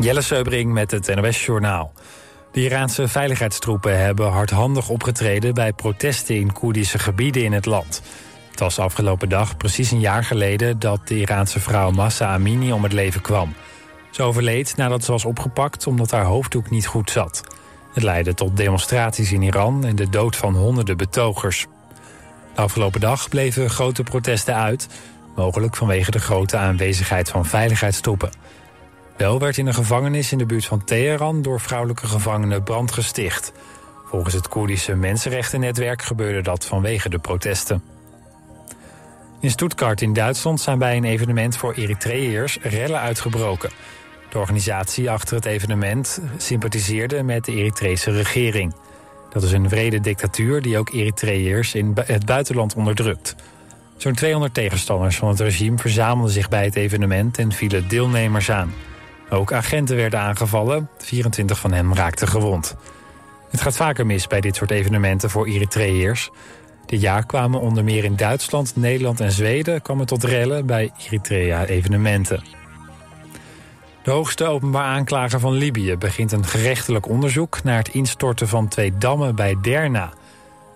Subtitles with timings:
[0.00, 1.92] Jelle Seubring met het NOS Journaal.
[2.52, 5.54] De Iraanse veiligheidstroepen hebben hardhandig opgetreden...
[5.54, 8.02] bij protesten in Koerdische gebieden in het land.
[8.50, 10.78] Het was afgelopen dag precies een jaar geleden...
[10.78, 13.54] dat de Iraanse vrouw Massa Amini om het leven kwam.
[14.10, 17.42] Ze overleed nadat ze was opgepakt omdat haar hoofddoek niet goed zat.
[17.92, 21.66] Het leidde tot demonstraties in Iran en de dood van honderden betogers.
[22.54, 24.88] De afgelopen dag bleven grote protesten uit...
[25.36, 28.30] mogelijk vanwege de grote aanwezigheid van veiligheidstroepen...
[29.18, 33.52] Wel werd in een gevangenis in de buurt van Teheran door vrouwelijke gevangenen brand gesticht.
[34.04, 37.82] Volgens het Koerdische Mensenrechtennetwerk gebeurde dat vanwege de protesten.
[39.40, 43.70] In Stuttgart in Duitsland zijn bij een evenement voor Eritreërs rellen uitgebroken.
[44.30, 48.74] De organisatie achter het evenement sympathiseerde met de Eritrese regering.
[49.30, 53.34] Dat is een vrede dictatuur die ook Eritreërs in het buitenland onderdrukt.
[53.96, 58.72] Zo'n 200 tegenstanders van het regime verzamelden zich bij het evenement en vielen deelnemers aan.
[59.30, 62.76] Ook agenten werden aangevallen, 24 van hen raakten gewond.
[63.50, 66.30] Het gaat vaker mis bij dit soort evenementen voor Eritreërs.
[66.86, 69.82] Dit jaar kwamen onder meer in Duitsland, Nederland en Zweden...
[69.82, 72.42] kwamen tot rellen bij Eritrea-evenementen.
[74.02, 77.62] De hoogste openbaar aanklager van Libië begint een gerechtelijk onderzoek...
[77.62, 80.10] naar het instorten van twee dammen bij Derna.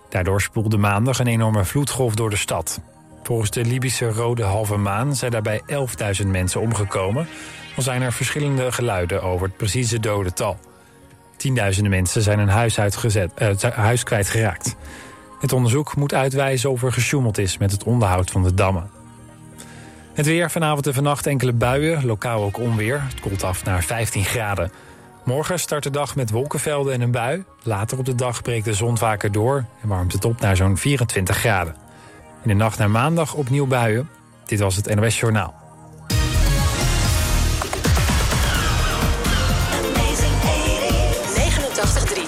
[0.08, 2.80] Daardoor spoelde maandag een enorme vloedgolf door de stad.
[3.23, 5.62] Volgens de Libische Rode Halve Maan zijn daarbij
[6.23, 7.28] 11.000 mensen omgekomen...
[7.77, 10.59] al zijn er verschillende geluiden over het precieze dodental.
[11.37, 14.77] Tienduizenden mensen zijn hun huis, uitgezet, uh, huis kwijtgeraakt.
[15.41, 18.91] Het onderzoek moet uitwijzen of er gesjoemeld is met het onderhoud van de dammen.
[20.14, 23.03] Het weer vanavond en vannacht enkele buien, lokaal ook onweer.
[23.03, 24.73] Het koelt af naar 15 graden.
[25.25, 27.45] Morgen start de dag met wolkenvelden en een bui.
[27.62, 30.77] Later op de dag breekt de zon vaker door en warmt het op naar zo'n
[30.77, 31.77] 24 graden.
[32.42, 34.09] In de nacht naar maandag opnieuw buien.
[34.47, 35.61] Dit was het NOS Journaal.
[41.95, 42.22] Amsterdam.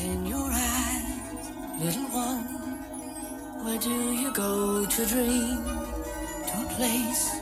[0.00, 1.42] In your eyes,
[1.80, 2.44] little one?
[3.64, 5.64] Where do you go to dream?
[6.46, 7.40] To a place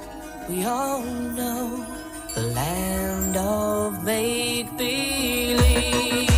[0.49, 1.85] we all know,
[2.35, 6.36] the land of make believe.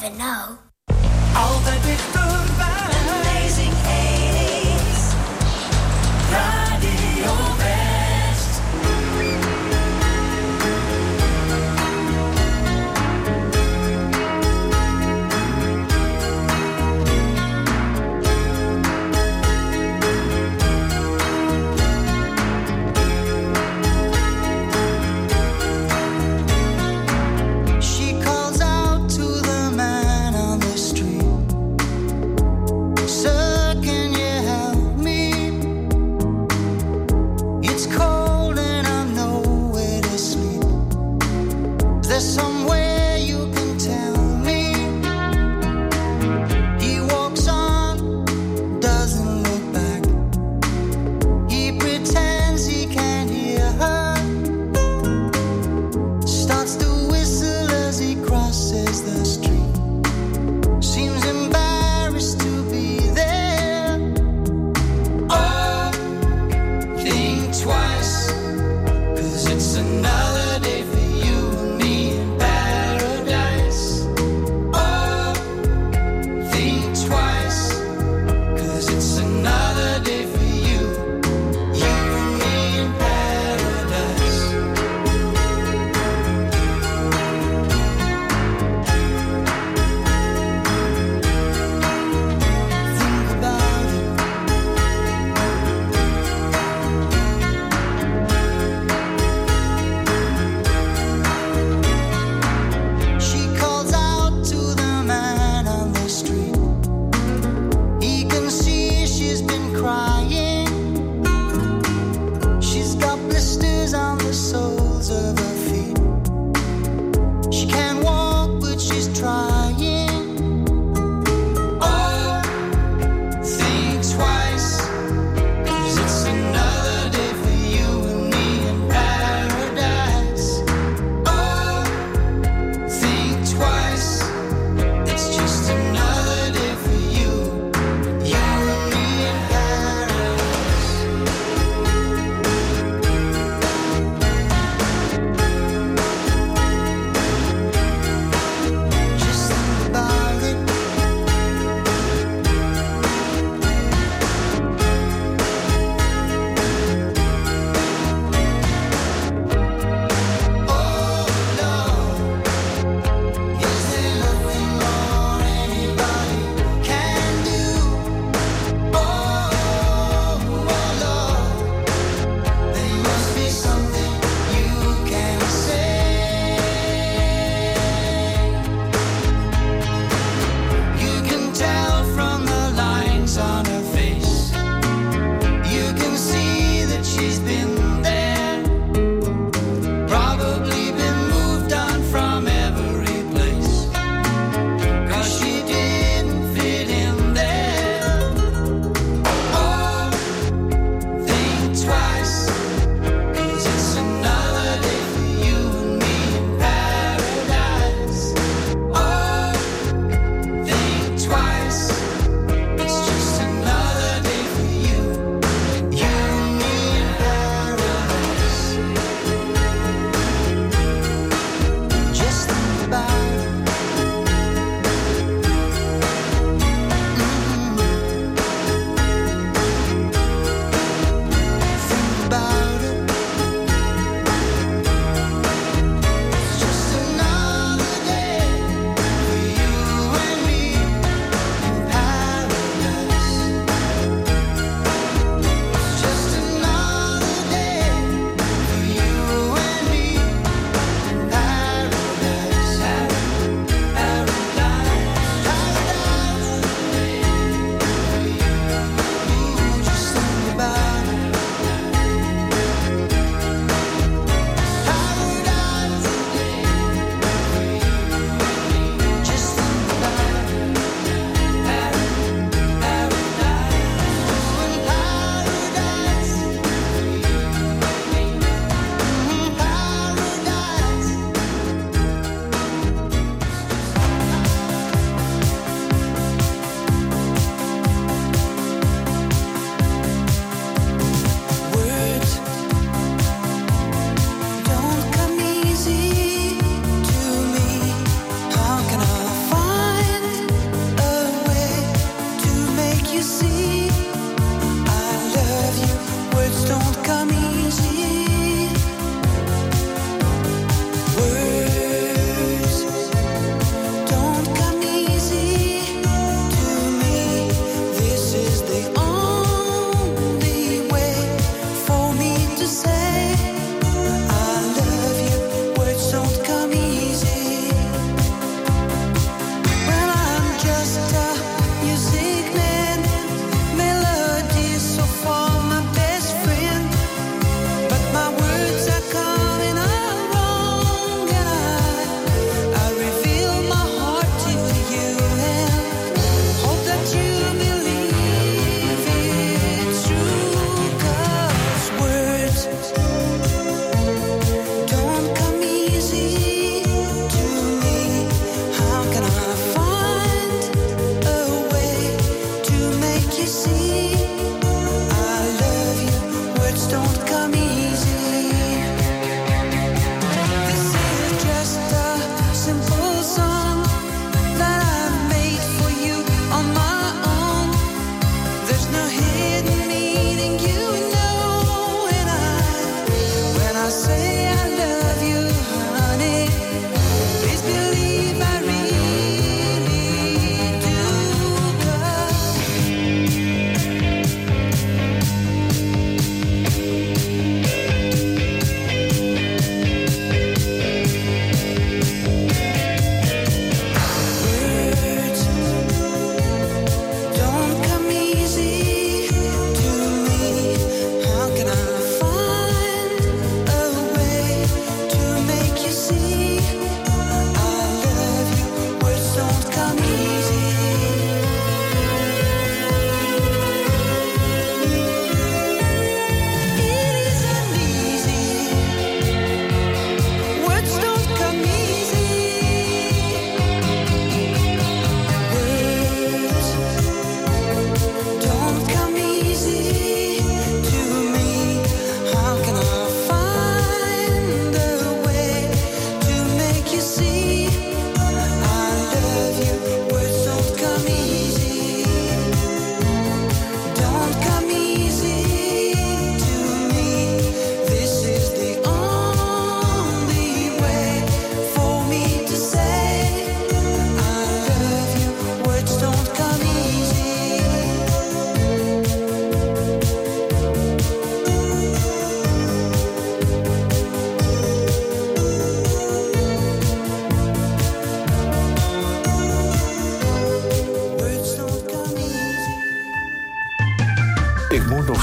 [0.00, 0.59] never know.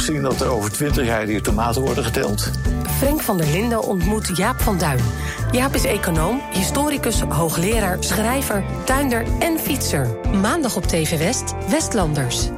[0.07, 2.51] zien dat er over twintig jaar die tomaten worden geteld.
[2.97, 4.99] Frank van der Linden ontmoet Jaap van Duin.
[5.51, 10.07] Jaap is econoom, historicus, hoogleraar, schrijver, tuinder en fietser.
[10.41, 12.49] Maandag op TV West, Westlanders.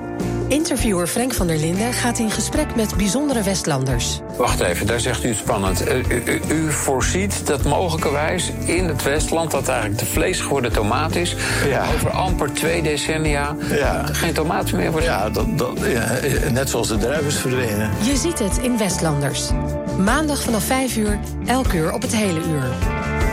[0.50, 4.20] Interviewer Frank van der Linden gaat in gesprek met bijzondere Westlanders.
[4.38, 5.84] Wacht even, daar zegt u spannend.
[5.84, 11.36] Eh, u, voorziet dat mogelijkerwijs in het Westland, dat eigenlijk de vlees geworden tomaat is,
[11.96, 14.06] over amper twee decennia ja.
[14.06, 15.06] geen tomaat meer wordt.
[15.06, 16.20] Ja, dat, dat, ja,
[16.52, 17.92] net zoals de druiven verdwenen.
[18.02, 19.50] Je ziet het in Westlanders.
[19.98, 22.70] Maandag vanaf 5 uur, elk uur op het hele uur.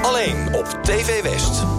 [0.03, 1.76] Alleen op TV West.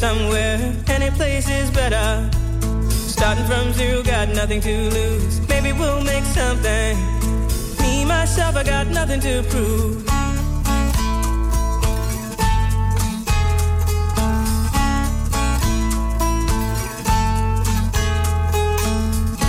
[0.00, 0.56] somewhere,
[0.88, 2.30] any place is better.
[2.88, 5.46] Starting from zero, got nothing to lose.
[5.46, 6.96] Maybe we'll make something.
[7.82, 9.96] Me, myself, I got nothing to prove.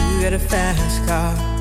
[0.10, 1.61] You got a fast car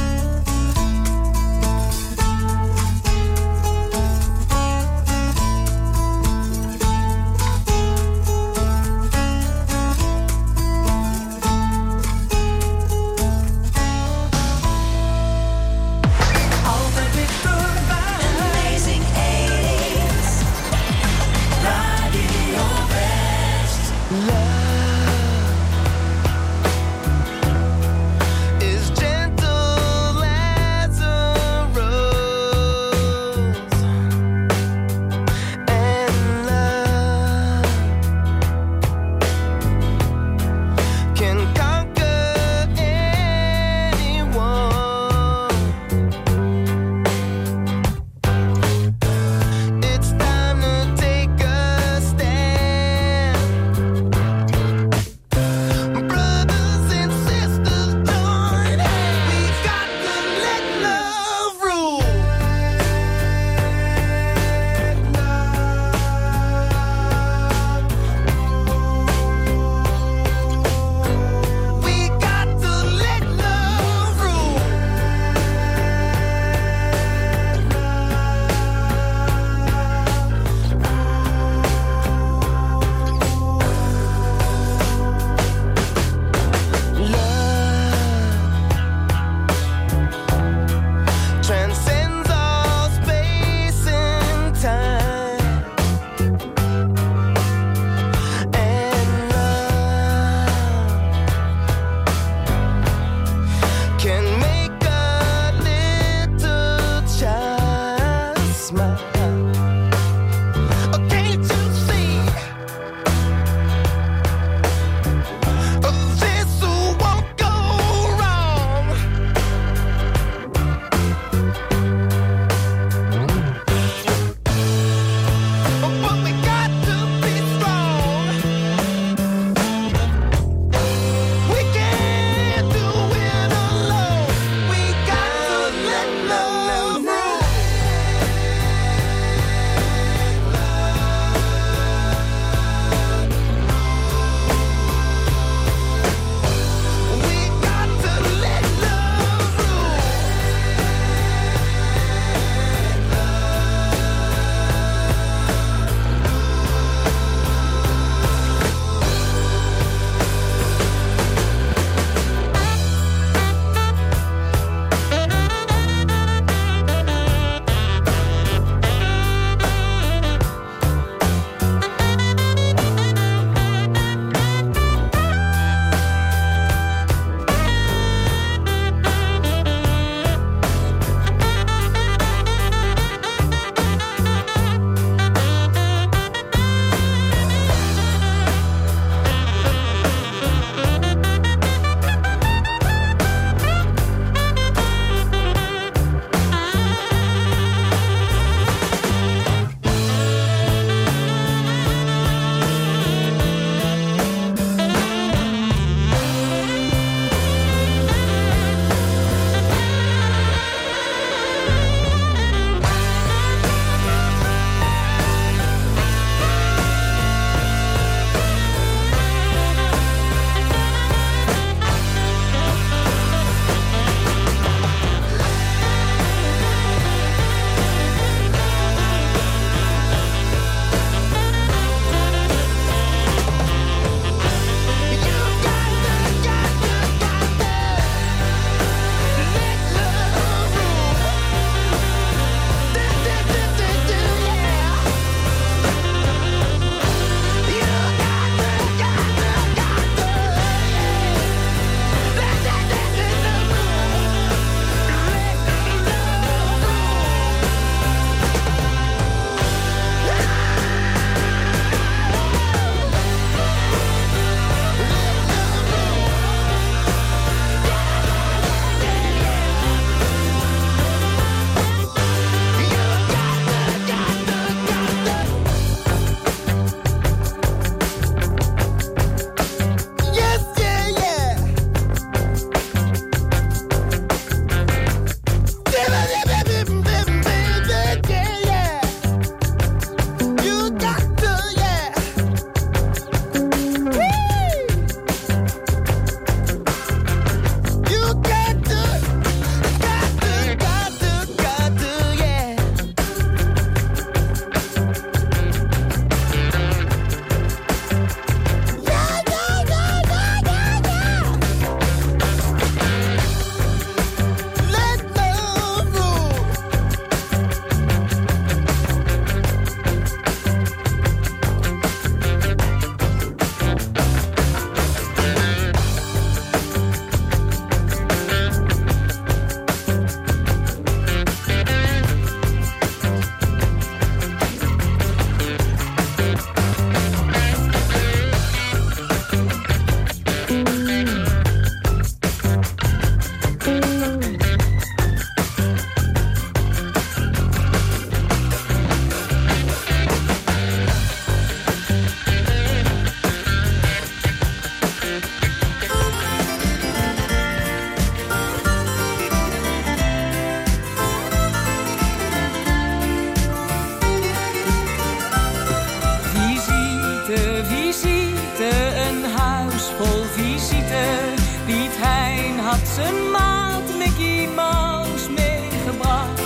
[371.85, 376.61] Piet Hein had zijn maat Mickey Mouse meegebracht.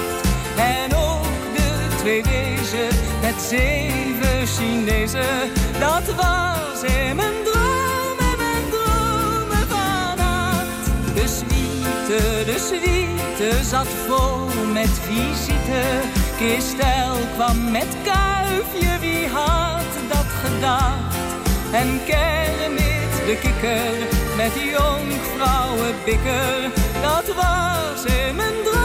[0.58, 2.88] En ook de twee wezen
[3.22, 5.52] met zeven Chinezen.
[5.80, 10.86] Dat was in mijn droom en mijn dromen vannacht.
[11.14, 15.84] De suite, de suite zat vol met visite.
[16.36, 21.16] Christel kwam met kuifje, wie had dat gedacht?
[21.72, 22.95] En Kermit
[23.26, 23.94] de kikker
[24.38, 26.72] met jonkvrouwenbikker.
[27.02, 28.85] Dat was in mijn droom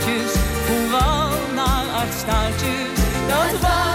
[0.00, 0.32] staartjes,
[0.66, 2.88] vooral naar aard staartjes.
[3.28, 3.89] Dat was.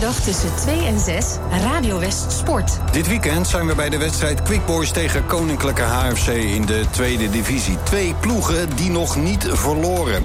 [0.00, 2.78] Zaterdag tussen 2 en 6 Radio West Sport.
[2.92, 7.30] Dit weekend zijn we bij de wedstrijd Quick Boys tegen Koninklijke HFC in de tweede
[7.30, 7.76] divisie.
[7.82, 10.24] Twee ploegen die nog niet verloren.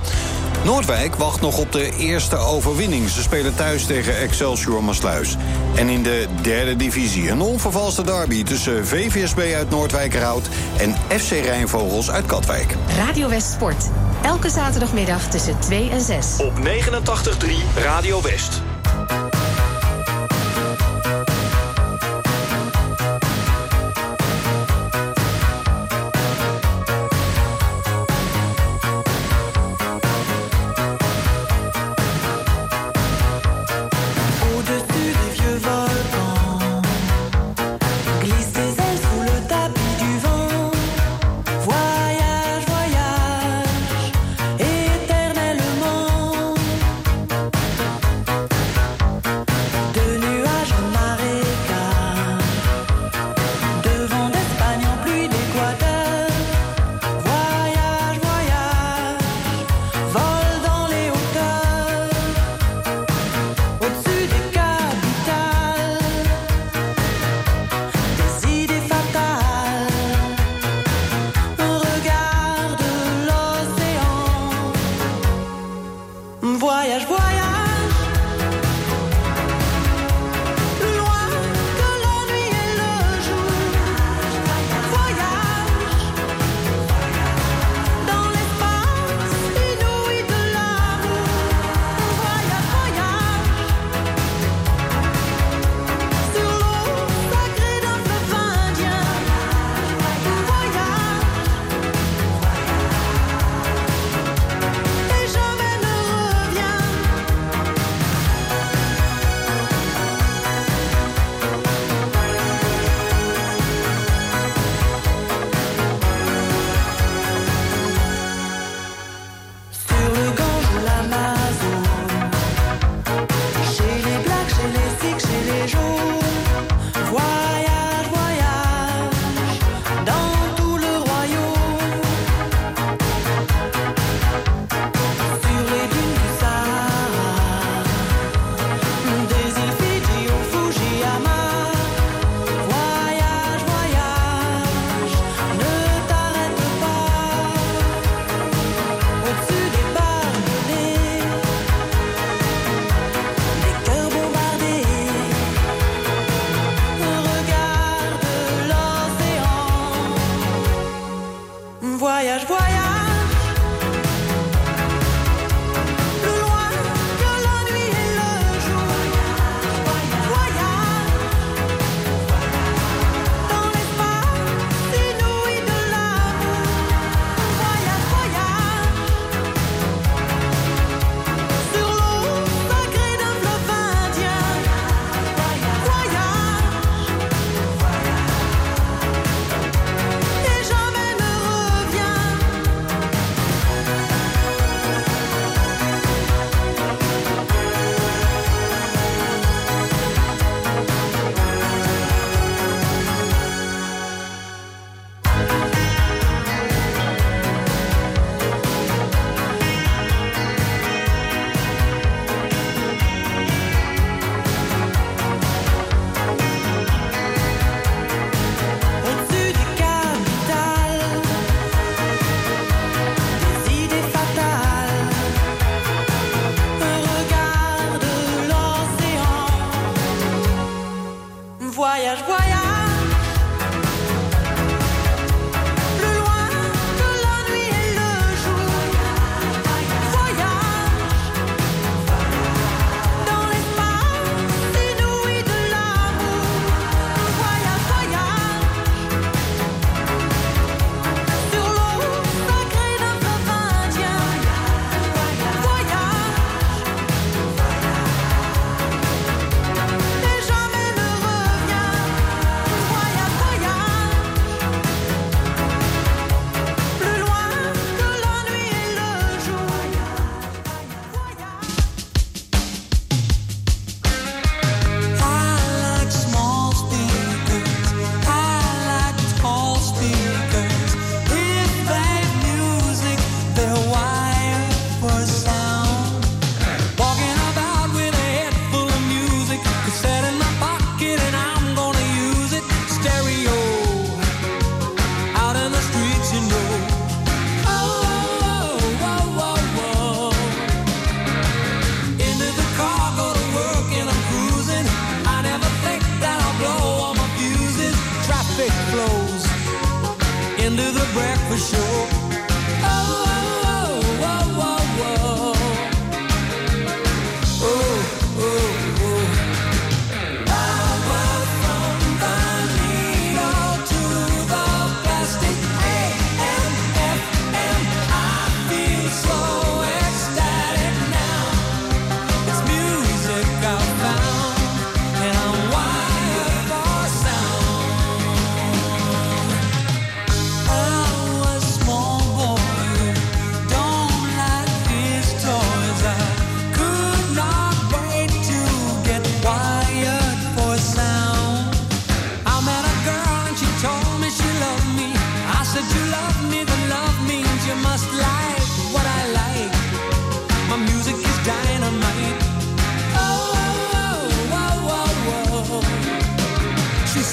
[0.64, 3.10] Noordwijk wacht nog op de eerste overwinning.
[3.10, 5.38] Ze spelen thuis tegen Excelsior Maasluis.
[5.76, 12.12] En in de derde divisie een onvervalste derby tussen VVSB uit Noordwijkerhout en FC Rijnvogels
[12.12, 12.76] uit Katwijk.
[12.98, 13.90] Radio West Sport.
[14.22, 16.26] Elke zaterdagmiddag tussen 2 en 6.
[16.38, 18.62] Op 89.3 Radio West.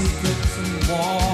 [0.00, 1.29] beacons and walls.